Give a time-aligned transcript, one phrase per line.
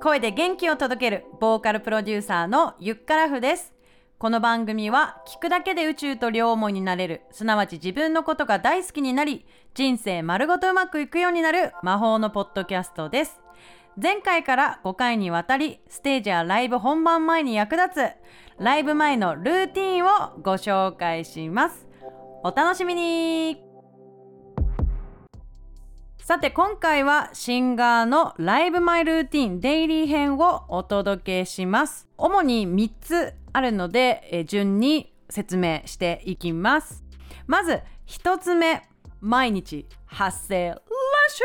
[0.00, 3.72] 声で元気を届けるボーカルプロデューサーのゆっからふです。
[4.18, 9.44] この番組は聞くだけで宇宙と両思いになれるすなわち自分のことが大好きになり
[9.74, 13.40] 人生丸ごとうまくいくようになる魔法のポッドキャストです。
[14.00, 21.86] 前回から5回にわたりステージやライブ本番前に役立つライブ前のルーティンをご紹介します。
[22.42, 23.73] お楽しみに。
[26.24, 32.08] さて今回はシンガーのライブマイルーティンデイリー編をお届けします。
[32.16, 37.04] 主に3つあるので、え順に説明していきます。
[37.46, 38.88] まず1つ目
[39.20, 40.76] 毎日発声練
[41.28, 41.44] 習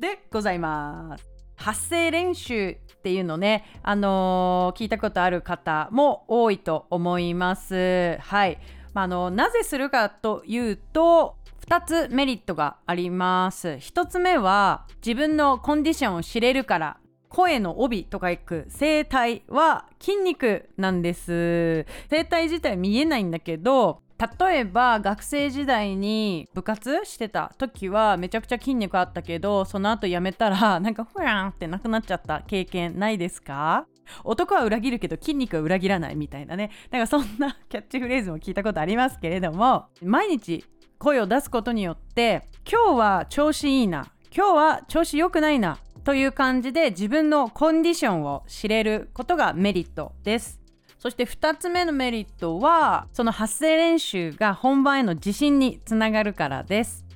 [0.00, 1.28] でございます。
[1.56, 8.16] 発声練習っていうのね、あのー、聞いたことある方も多いと思います。
[8.22, 8.58] はい、
[8.98, 11.36] まあ、あのなぜするかというと
[11.68, 13.68] 2つメリットがあります。
[13.68, 16.96] 1つ目は自分のコンディションを知れるから
[17.28, 21.86] 声の帯とかいく声帯は筋肉なんです。
[22.10, 24.02] 声帯自体見えないんだけど
[24.40, 33.86] 例えば学生時代に部活してた時はめちゃくちゃ筋肉あったけどその後やめたらなんかふやんってなくなっちゃった経験ないですか？
[34.24, 36.70] 男は裏切るけど筋肉は裏切らないみたいなね。
[36.90, 40.64] なんかそんなキャッチフレーズも聞いたことありますけれども毎日
[40.98, 50.60] 声を出すことによって今日は調子いいな今日は調子良くないなという感じで自分のコンディションを知れることがメリットです。
[50.98, 57.07] そして2つ目のメリットはその発声練習が本番への自信につながるからです。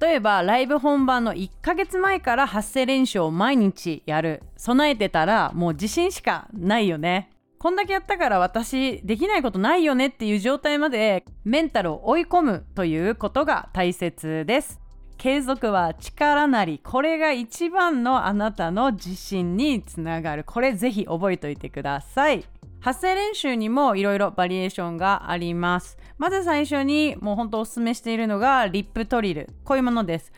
[0.00, 4.42] 例えばライブ本番の1ヶ月前から発声練習を毎日やる。
[4.56, 7.30] 備えてたらもう自信しかないよね。
[7.58, 14.80] こんだけやったから私できないことないよねっていう状態までメンタルを追い込むということが大切です。
[15.18, 20.44] 継続は力なりこれが一番のあなたの自信につながる。
[20.44, 22.44] これぜひ覚えておいてください。
[22.80, 25.98] 発声練習にもいろいろバリエーションがあります。
[26.18, 29.48] まず最初にもうほんとおすすめしているのがリップトリル。
[29.64, 30.32] こういうものです。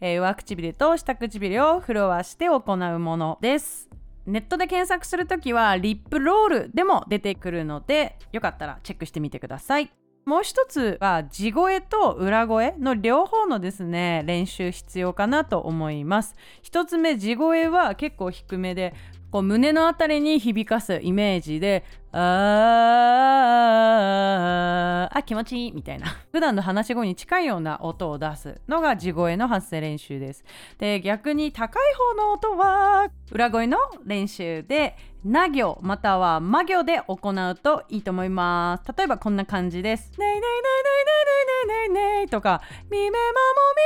[0.00, 3.88] えー、上唇と下唇をフロアして行うものです。
[4.26, 9.90] ネットで検索するときはリップロールでも出てくるのでよかったらチェックしてみてください。
[10.24, 16.34] もう一つは地声と裏声の両方のですね練習必要かなと思います。
[16.62, 18.94] 一つ目地声は結構低めで
[19.30, 22.78] こう胸のあたりに響かすイメージであ
[25.12, 26.06] あ気持ちいいみたいな。
[26.32, 30.42] 普段の話し声に近いような音を出すのが地声の発声練習です。
[30.78, 38.92] で逆に高い方の音は裏声の練習でな行または魔行で行うといいと思います。
[38.96, 40.18] 例えばこんな感じです。
[40.18, 40.48] ねいねいねい
[41.66, 43.82] ねいねいねいねいねいとかみめまもみ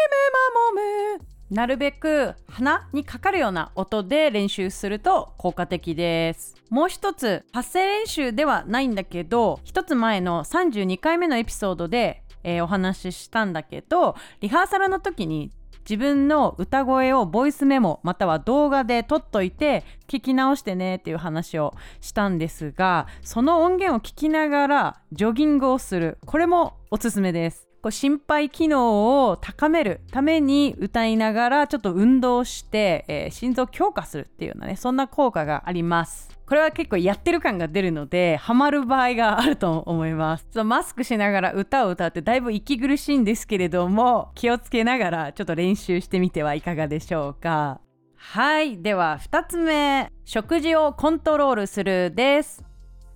[0.77, 1.32] めまもむ。
[1.53, 6.57] なるべく鼻にかかるような音で練習すると効果的です。
[6.71, 26.17] もう一つ発声練習ではないんだけど一つ前の32回目のエピソードで、えー、お話ししたんだけどリハーサルの時に自分の歌声をボイスメモまたは動画で撮っといて聞き直してねっていう話をしたんですがその音源を聞きながらジョギングをする。
[26.25, 27.72] これもおすすめです。
[27.83, 36.31] こう心肺機能を高めるために歌いながらちょっと運動して、えー、心臓強化するっていうようなねそんな効果があります。
[36.47, 40.47] これは結構やってる感が出るのでハマる場合があると思います。
[40.53, 47.81] そのマスクしながら歌を歌ってだいぶ息苦しいんですけれども気をつけながらちょっと練習してみてはいかがでしょうか。
[48.15, 48.81] はい。
[48.81, 50.09] では2つ目。
[50.25, 52.63] 食事をコントロールするです。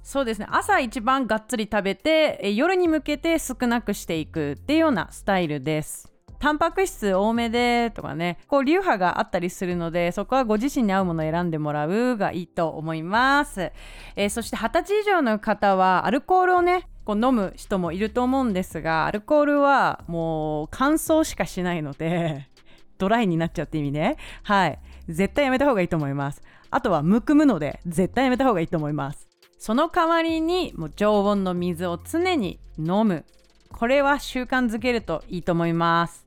[0.06, 0.46] そうですね。
[0.48, 6.12] 朝一番がっつり食べて夜に向けて少なくしていくっていうようなスタイルです。
[6.38, 13.72] タンパク質多めでとかねこう流派があったりするのでそこはご自身に合うものを選んでもらうがいいと思います、
[14.14, 22.46] えー、そして20歳以上の方はアルコールをねこう飲む人もいると思うんですがアルコールはもう乾燥しかしないので
[22.98, 24.16] ドライになっちゃって意味ね。
[24.44, 24.78] はい。
[25.08, 26.42] 絶対やめた方がいいと思います。
[26.70, 29.25] あとはむくむので絶対やめた方がいいと思います。
[29.58, 33.24] その代わりにもう常温の水を常に飲む。
[33.72, 36.26] これは習慣づけるといいと思います。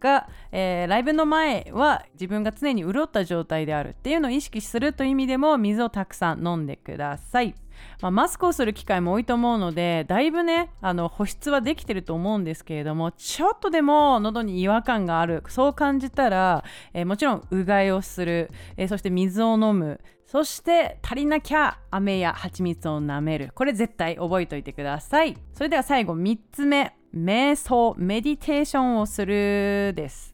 [0.00, 7.54] が、えー、ライブの前は自分が常に潤った状態であるっていうのを意識するという意味でも水をたくさん飲んでください、
[8.00, 16.64] まあ、マスクをする機会も多いと思うのでだいぶねあの保湿はできてると思うんですけれどもちょっとでも喉に違和感があるそう感じたら、
[16.94, 23.50] えー、もちろんうがいをする、えー、そして水を飲むそして足りなきゃ飴や蜂蜜を舐める。
[23.52, 25.36] これ絶対覚えておいてください。
[25.52, 26.94] それでは最後3つ目。
[27.12, 30.32] 瞑想メディテーションをするです。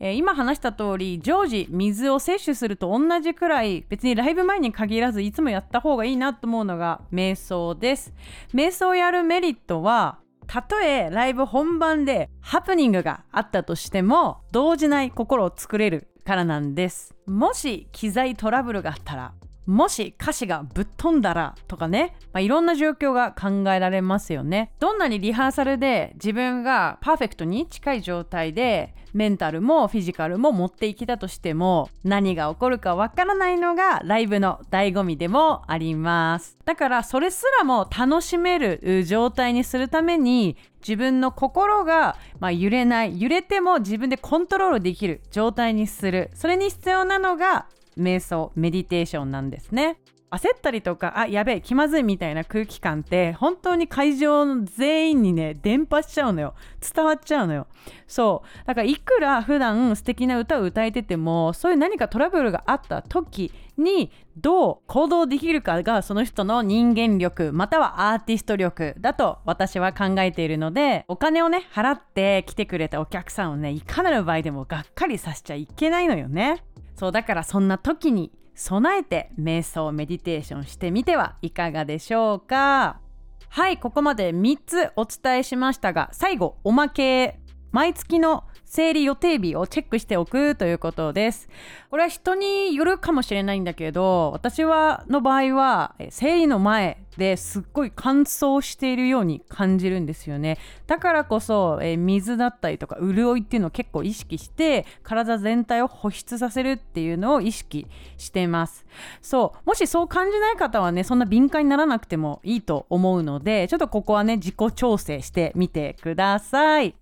[0.00, 8.12] え、今話した通り常時水を摂取すると同じくらい別にライブ前に限らずいつもやった方がいいなと思うのが瞑想です。
[8.52, 10.18] 瞑想をやるメリットは
[10.48, 17.12] たとえライブ本番でハプニングがあったとしても動じない心を作れるからなんです。
[17.26, 19.32] もし機材トラブルがあったら
[19.70, 24.72] もし歌詞がぶっ飛んだらとかね、まあ、いろんな状況が考えられますよね。
[24.80, 36.58] どんなにリハーサルで自分がパーフェクトに近い状態でメンタルもフィジカルも持っていけたとしても何が起こるかわからないのがライブの醍醐味でもあります。
[36.64, 47.66] だからそれすらも楽しめる状態にするために自分の心が、まあ、揺れない揺れても自分でコントロールできる状態にするそれに必要なのが
[47.98, 49.98] 瞑想メディテーションなんですね。
[50.30, 56.54] 焦ったりとかあやべえ気まずいみたいな空気感って本当に会場の全員にね伝播しちゃうのよ。
[56.94, 57.66] 伝わっちゃうのよ。
[58.06, 58.66] そう。
[58.66, 76.62] だからいくら普段素敵な歌を歌えててもそういう何かトラブルがあった時にどう行動できるかがその人の人間力またはアーティスト力だと私は考えているのでお金をね払って来てくれたお客さんをねいかなる場合でもがっかりさせちゃいけないのよね。
[77.00, 83.00] そうだからそんな時に備えて瞑想メディテーションしてみてはいかがでしょうか。
[83.48, 87.40] はいここまで3つお伝えしましたが最後おまけ。
[87.72, 91.48] 毎月の生理予定日をチェックしておくということです。
[91.90, 100.56] これは人によるかもしれないんだけど私はの場合は生理の前ですっごい乾燥しているように感じるんですよね。
[100.86, 107.88] だからこそ、え水だったりとか潤いっていうのを結構意識して体全体を保湿させるっていうのを意識
[108.18, 108.86] してます。
[109.20, 109.66] そう。
[109.68, 116.99] もしそう感じない方はねそんな敏感にならなくてもいいと思うのでちょっとここはね自己調整してみてください。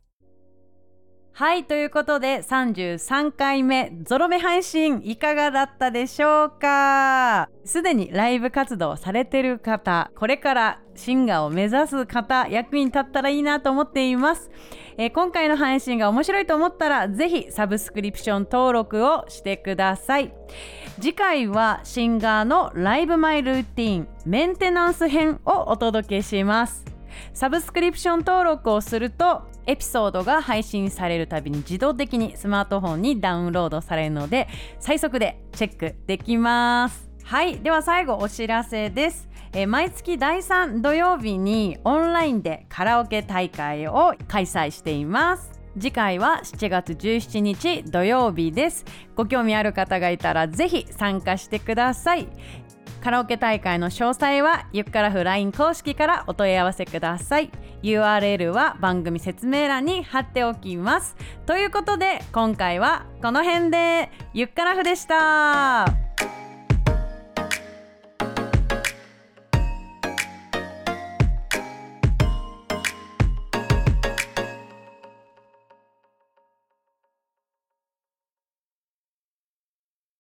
[1.39, 7.49] はいということで33回目ゾロ目配信いかがだったでしょうか？
[7.65, 14.51] すでにライブ活動されてる方これからシンガーを目指す方役に立ったらいいなと思っています、
[14.97, 20.35] えー、今回の配信が面白いと思ったらぜひサブスクリプション登録をしてください。
[20.97, 26.85] 次回はシンガーのライブマイルーティンメンテナンス編をお届けします。
[27.33, 34.49] サブスクリプション登録をするとエピソードが配信されるたびに自動的にスマートフォンにダウンロードされるので
[34.81, 37.09] 最速でチェックできます。
[37.23, 39.29] はいでは最後お知らせです。
[39.53, 45.61] え毎月第3土曜日にオンラインでカラオケ大会を開催しています。
[45.79, 48.87] 次回は7月17日土曜日です。
[49.15, 52.27] ご興味ある方がいたらぜひ参加してください。
[53.09, 57.51] カラオケ大会の詳細はゆっからふ LINE 公式からお問い合わせください。
[57.83, 61.17] URL は番組説明欄に貼っておきます。
[61.47, 64.11] ということで今回はこの辺で。
[64.35, 66.08] ゆっからふでした。